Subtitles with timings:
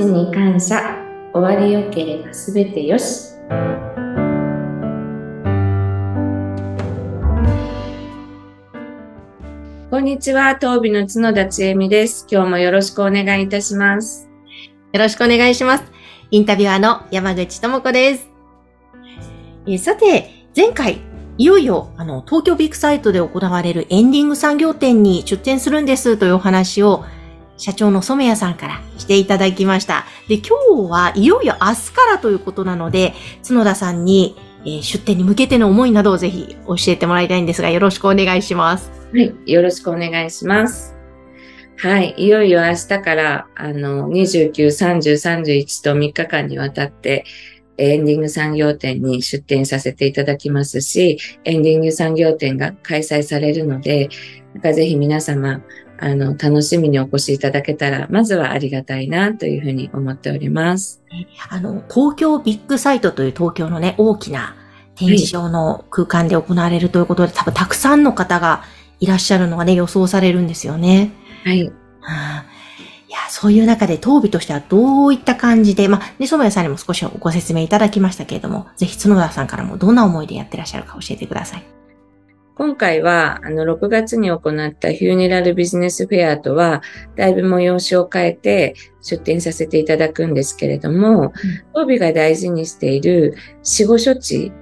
[0.00, 0.96] ちに感謝。
[1.34, 3.34] 終わりよければすべてよし。
[9.90, 12.26] こんにちは、東美の角田千恵美です。
[12.30, 14.26] 今日もよろしくお願いいたします。
[14.94, 15.84] よろしくお願いします。
[16.30, 18.30] インタビュアーの山口智子です。
[19.66, 21.00] えさて、前回、
[21.36, 27.04] いよいよ、あの、東京ビッグサイトで行われるエンディング産業展に出展するんですというお話を、
[27.60, 30.06] 社長の染谷さんからしていただきました。
[30.28, 33.12] で、今日はいよいよ明日からということなので、
[33.46, 38.90] 角田さんに、えー出展に向けての思いなどをぜひ教えてもらいたいんですが、よろしくお願いします。
[39.12, 40.96] はい、よろしくお願いします。
[41.76, 47.24] はい、いよいよ明日から、あの、29、30、31と3日間にわたって、
[47.76, 54.10] エンディング産業展に出展させていただきますし、エンディング産業展が開催されるので、
[54.54, 55.62] なんかぜひ皆様、
[56.02, 61.02] あの、楽しみにお越しいただけたら、まずはありがたいなというふうに思っております。
[61.50, 64.56] あの、東京ビッグサイトという東京のね、大きな
[64.94, 68.64] 展示場の空間で行われるということで、多分たくさんの方が
[68.98, 71.12] いらっしゃるのがね、予想されるんですよね。
[71.44, 71.62] はい。
[71.62, 71.72] うん
[73.10, 81.79] いや、そういう中で、当美としてはどういった感じで、まあ、ね、染谷さんにも少しご説明いただきましたけれども、ぜひ角田さんからもどんな思いでやってらっしゃるか教えてください。
[82.54, 86.82] 今回は、あの、6月に行ったヒューネラルビジネスフェアとは、
[87.16, 91.32] だいぶ催しを変えて出展させていただくんですけれども、
[91.74, 94.52] 当美が大事にしている死後処置、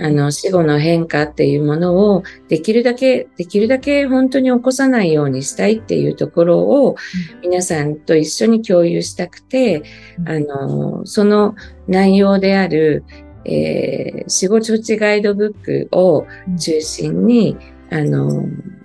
[0.00, 6.96] あの、死後の変化っていうものを、できるだけ、できるだけ本当に起こさないようにしたいっていうところを、
[7.42, 9.82] 皆さんと一緒に共有したくて、
[10.24, 11.56] あの、その
[11.88, 13.04] 内容である、
[13.48, 16.26] えー死後処置ガイドブックを
[16.58, 17.56] 中心に、
[17.90, 18.42] あの、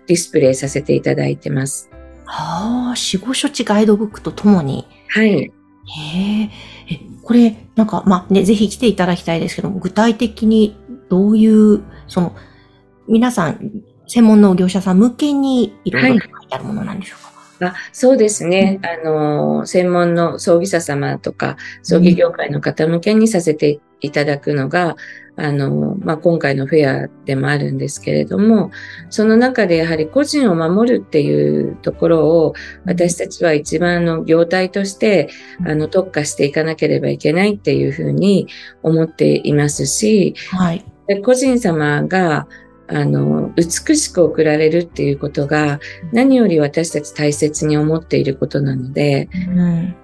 [0.08, 1.90] ディスプレイさせていただいてます。
[2.26, 5.30] はあ、死後処置ガイドブックとともに、はい。
[5.30, 5.52] へ
[6.42, 6.50] え、
[6.90, 10.78] え、これ、なんか、まあね、ぜひ来ていただきたいですけども、具体的に
[11.10, 12.36] どういう、その、
[13.08, 13.72] 皆さん、
[14.08, 17.24] 専門の業者さん向けにいろいろ書いてあるものなんでしょう
[17.60, 18.80] か、あそうですね。
[18.82, 24.96] あの、専門の葬儀社様とか、葬儀業界の方向けにさせていただくのが、
[25.36, 28.70] あの、まあ、今回のフェアでもあるんですけれども、
[29.10, 32.54] その中でやはり個人を守るっていうところを、
[32.86, 35.30] 私たちは一番の業態として、
[35.66, 38.48] あの、特化していかなければいけないっていうふうに
[38.84, 40.86] 思っていますし、はい。
[41.08, 42.48] で個人様が、
[42.88, 45.80] あの、美しく送られるっていうことが、
[46.12, 49.96] 何より私たち大切に思っていることなので、うん。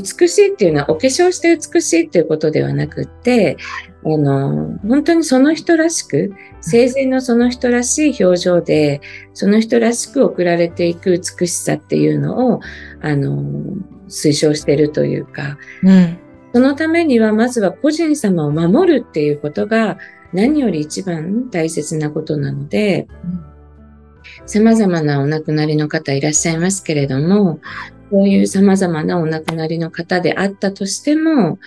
[0.00, 3.56] 美しいっていうのはお化粧して美しいっていうことではなくって、
[4.04, 9.00] あの、本当にその人らしく、生前のその人らしい表情で、
[9.34, 12.60] その人らしく送られていく美しさっていうのを、
[13.00, 13.42] あの、
[14.08, 16.18] 推奨しているというか、うん。
[16.52, 19.98] そのためにはまずは個人様を守るっていうことが
[20.32, 23.08] 何より一番大切なことなので、
[24.46, 27.60] 様々なお亡くなりの方いらっしゃいますけれども、
[28.10, 31.58] こういう様々なお亡くなりの方であったとしても、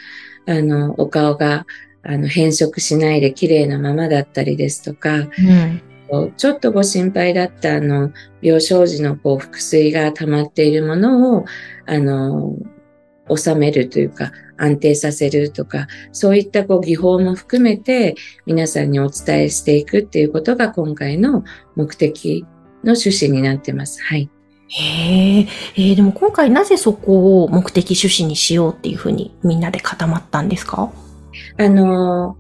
[0.46, 1.66] あの、お顔が、
[2.04, 6.34] あの、変色しないで綺麗なままだったりですとか、うん。
[6.38, 8.12] ちょっとご心配だったあの、
[8.42, 11.46] 病床時のこう、腹水が溜まっているものを、
[11.86, 12.56] あの、
[13.36, 21.44] 収めるというか、安定させるとか、そういったこう、技法も含めて、皆さんにお伝えしていくっていうことが今回の
[21.76, 22.46] 目的
[22.84, 24.02] の趣旨になってます。
[24.02, 24.30] はい。
[24.70, 30.92] へえ、えーでも今回なぜそこを目的趣旨にしようっていうふうにみんなで固まったんですか？
[31.58, 32.38] あの、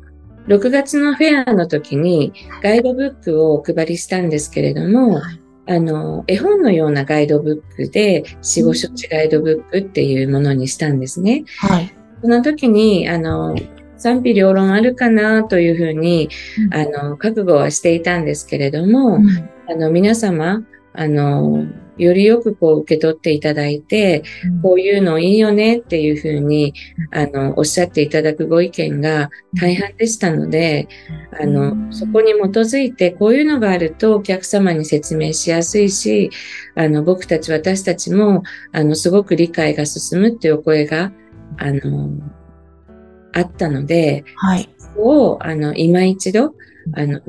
[0.47, 5.39] 6月のフェアの時にガイドブックをお配りしたんですけれども、はい。
[5.67, 11.45] あの、絵本のようなガイドブックで死後処置ガイドブックっていうものにしたんですね。
[11.59, 11.95] はい。
[12.21, 13.55] その時に、あの、
[13.97, 16.29] 賛否両論あるかなというふうに、
[16.71, 19.27] あの、覚悟はしていたんですけれども、うん。
[19.69, 21.65] あの、皆様、あの、
[21.99, 24.23] よりよくこう受け取っていただいて、
[24.63, 26.73] こういうのいいよねっていうふうに、
[27.11, 29.29] あの、おっしゃっていただくご意見が
[29.59, 30.87] 大半でしたので、
[31.39, 36.29] あの、そこに基づいて、こういうのがあるとお客様に説明しやすいし、
[36.75, 41.11] あの、僕たち、私たちも、あの、すごく理解が進むっていうお声が、
[41.57, 42.09] あの、
[43.33, 44.69] あったので、はい。
[44.77, 46.55] そこを、あの、今一度、
[46.93, 47.21] あの、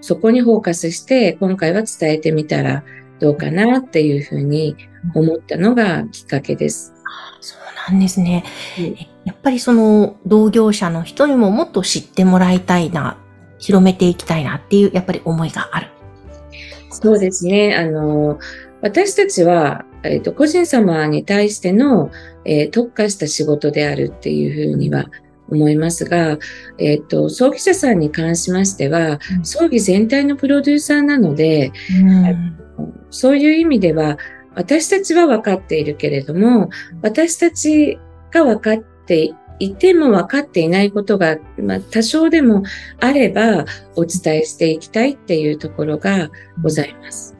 [0.00, 2.84] そこにフォーカスして、今回は伝えてみたら
[3.22, 4.76] どうかなっていうふうに
[5.14, 6.92] 思ったのがきっかけです。
[7.40, 8.42] そうなんですね。
[9.24, 13.16] やっぱりその同業者の人にももっと知ってもらいたいな、
[13.60, 15.86] 広めていきたいなっていう、やっぱり思いがある。
[16.90, 17.76] そうですね。
[17.76, 18.40] あの、
[18.80, 22.10] 私たちは、えっ、と、個人様に対しての、
[22.44, 25.06] えー特化した仕事であるっていうふうには
[25.52, 26.38] 思いますが、
[26.78, 32.58] えっ、と、葬儀社さんに関しましては、うん葬儀全体のプロデューサーなので、うん
[33.10, 34.18] そういう意味では、
[34.54, 36.70] 私たちは分かっているけれども、
[37.02, 37.98] 私たち
[38.30, 42.62] が分かっていても分かっていないことが、まあ、多少でも
[43.00, 43.64] あれば
[43.96, 46.30] お伝えしていきたいっていうところが
[46.62, 47.36] ございます。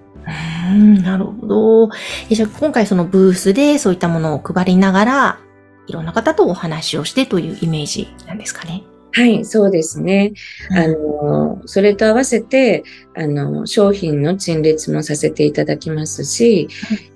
[0.71, 1.91] うんなるほど。
[2.31, 5.41] えじゃあ今回そのブースでそういったものを配りながら、
[5.87, 8.83] いろんな方とお話をしてというイメージなんですかね。
[9.15, 10.33] はい、そうですね。
[10.71, 12.83] うんあの、それと合わせて、
[13.15, 16.69] あの、商品の陳列もさせていただきますし、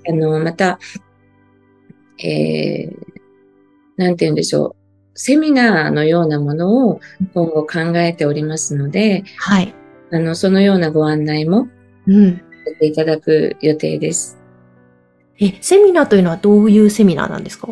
[0.08, 0.78] あの、また、
[2.22, 2.96] えー、
[3.96, 4.76] なんて言うんでしょ
[5.14, 5.18] う。
[5.18, 7.00] セミナーのようなものを
[7.32, 9.74] 今後考えておりますので、はい。
[10.12, 11.68] あの、そのようなご案内も
[12.06, 12.36] うん。
[12.36, 14.38] させていただく予定です。
[15.40, 17.68] え、セミナーというのはどういうセミナーなんですか？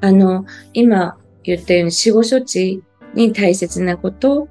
[0.00, 2.82] あの、今言ったように死後処置
[3.14, 4.48] に大切なこと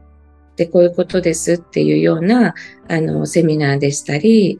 [0.56, 2.54] でこういうことですっていうような、
[2.88, 4.60] あの、セミナーでしたり、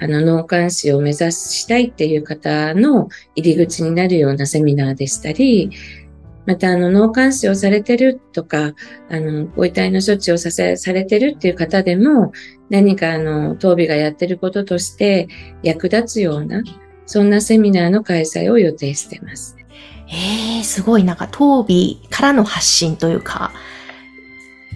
[0.00, 5.70] あの、脳幹視を目指したいっていう方の入り口になるようなセミナーでしたり、
[6.46, 8.74] また、あの、脳幹視をされてるとか、
[9.10, 12.32] あの、ご遺体の処置をさせ、されてるっていう方でも、
[12.70, 15.28] 何かあの、当備がやってることとして
[15.62, 16.62] 役立つような、
[17.04, 19.57] そんなセミナーの開催を予定してます。
[20.10, 23.52] ええすごいなんか、当備からの発信というか、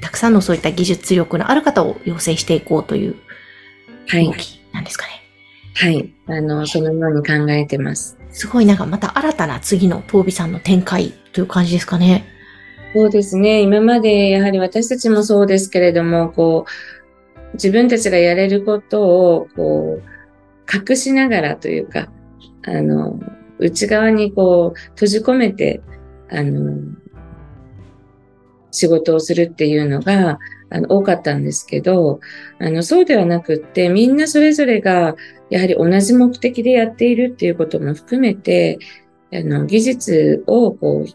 [0.00, 3.16] たくさんのそういった技術力のある方を養成していこうという
[4.08, 4.32] はい動。
[4.32, 5.12] きなんですかね。
[5.74, 6.12] はい。
[6.26, 8.18] あの、そのように考えてます。
[8.30, 12.26] すごいなんかまた新たな次の当備さんの展開という感じですかね。
[12.94, 13.60] そうですね。
[13.62, 22.08] 今までやはり私たちもそうですけれども、こう、自分たちがやれることを、こう、隠しながらというか、
[22.64, 23.18] あの、
[23.62, 25.80] 内側にこう、閉じ込めて、
[26.30, 26.78] あの、
[28.70, 30.38] 仕事をするっていうのが、
[30.70, 32.20] あの、多かったんですけど、
[32.58, 35.14] あの、そうではなくって、みんなそれぞれが、
[35.50, 38.78] やはり同じ目的でやっているっていうことも含めて、
[39.32, 41.10] あの、技術をこう、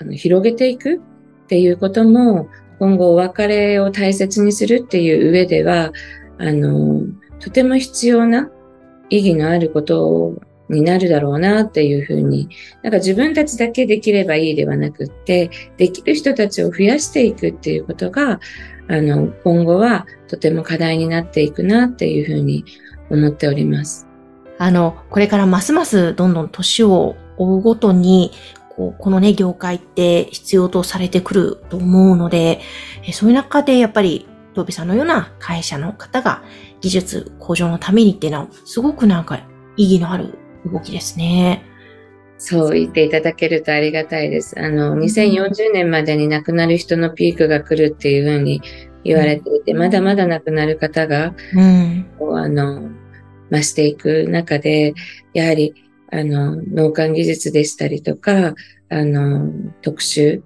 [0.00, 1.00] あの広げていくっ
[1.46, 5.92] ていうことも、今後お別れを大切にするっていう上では、
[6.38, 7.06] あの、
[7.38, 8.50] とても必要な
[9.08, 12.48] 意義のあることをになるだろうなっていうふうに、
[12.82, 18.40] なんか自分たちだけできればいいではなくって、できる人たちを増やしていくっていうことが、
[18.88, 22.64] あの、今後はとても課題になっていくなっていうふうに
[23.10, 24.06] 思っております。
[24.58, 28.32] あの、これからますますどんどん年を追うごとに、
[28.76, 32.60] こうこのね、業界って必要とされてくると思うので、
[33.06, 36.42] えそういう中でやっぱり、トビさんのような会社の方が
[36.82, 39.40] 技術向上のためにっていうのは、すごくなんか
[39.76, 40.38] 意義のある
[40.70, 41.64] 動きですね。
[42.38, 44.58] そう言っていただけるとありがたいです。
[44.60, 48.60] あの、2040年までに亡くなる人のピークが来るっていうふうに
[49.04, 52.06] 言われていて、まだまだ亡くなる方が、うん。
[52.36, 52.90] あの、
[53.50, 54.94] 増していく中で、
[55.34, 55.74] やはり、
[56.10, 58.54] あの、脳幹技術でしたりとか、
[58.88, 60.42] あの、特殊、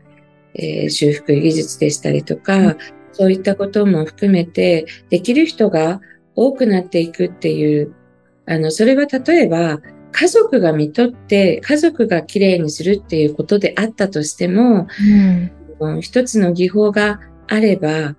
[0.54, 2.76] えー修復技術でしたりとか、うん
[3.16, 6.02] そういったことも含めて、できる人が
[6.34, 7.94] 多くなっていくっていう、
[8.44, 9.80] あの、それは例えば、
[10.18, 15.50] 家族が見とって、家族がきれいにするっていうことであったとしても、うん。
[15.78, 18.14] うん一つの技法があれば、あ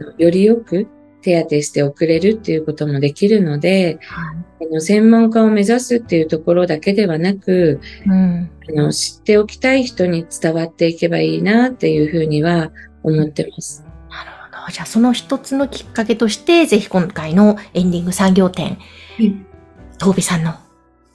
[0.00, 0.88] のよりよく
[1.20, 8.50] 手当てして送れるっていうこともできるので、あの専門家を目指すっていうところだけではなく、うん。
[8.70, 13.84] あの知っておきたい人に伝わっていけばいいなっていうふうには思ってます。
[14.08, 14.72] なるほど。
[14.72, 18.78] じゃあその一つのきっかけとして、ぜひ今回のエンディング産業展、
[19.20, 19.46] うん
[19.98, 20.52] トービさんの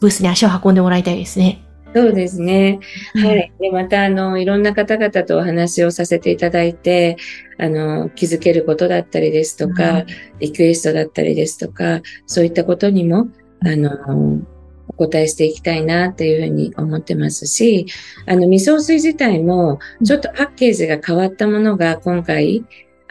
[0.01, 1.63] ブースに足を運んでもらいたいですね。
[1.93, 2.79] そうですね。
[3.15, 3.51] はい。
[3.60, 7.17] で、また、あの、いろんな方々とお話をさせていただいて、
[7.60, 10.05] あの、気づけることだったりですとか、
[10.39, 13.27] リクエストだったりですとか、そういったことにも、
[13.60, 14.41] あの、
[14.88, 17.86] お答えしていきたいなっていうふうに思ってますし、
[18.25, 22.63] あの、味噌水自体も、ちょっとパッケージが変わったものが今回、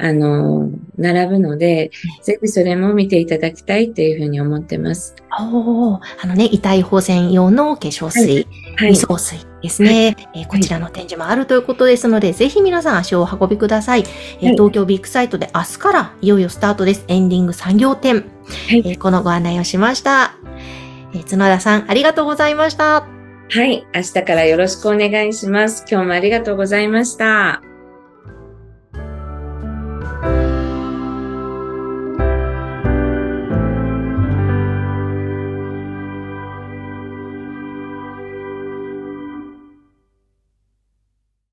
[0.02, 1.90] あの、並ぶので、
[2.22, 5.14] ぜひそれも見ていただきたいっていうふうに思ってます。
[5.38, 8.90] おーあのね、遺体保全用の化粧水、はい。
[8.90, 14.04] 味噌水ですね、えーこちらの展示もあるということですので、ぜひ皆さん足をお運びください。
[14.40, 17.04] えーはい東京ビッグサイトで明日からいよいよスタートです。
[17.08, 18.16] エンディング産業展。
[18.16, 18.20] は
[18.74, 20.34] いえーこのご案内をしました。
[21.14, 23.06] えー角田さん、ありがとうございました。
[23.52, 23.84] はい。
[23.94, 25.84] 明日からよろしくお願いします。
[25.90, 27.69] 今日もありがとうございました。